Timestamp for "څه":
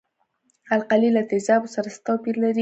1.95-1.99